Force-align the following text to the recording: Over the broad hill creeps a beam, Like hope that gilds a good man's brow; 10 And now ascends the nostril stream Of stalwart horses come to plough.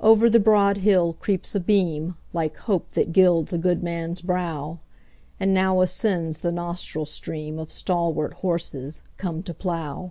Over 0.00 0.28
the 0.28 0.40
broad 0.40 0.78
hill 0.78 1.12
creeps 1.12 1.54
a 1.54 1.60
beam, 1.60 2.16
Like 2.32 2.56
hope 2.56 2.90
that 2.94 3.12
gilds 3.12 3.52
a 3.52 3.56
good 3.56 3.84
man's 3.84 4.20
brow; 4.20 4.80
10 5.38 5.48
And 5.48 5.54
now 5.54 5.80
ascends 5.80 6.38
the 6.38 6.50
nostril 6.50 7.06
stream 7.06 7.60
Of 7.60 7.70
stalwart 7.70 8.32
horses 8.32 9.00
come 9.16 9.44
to 9.44 9.54
plough. 9.54 10.10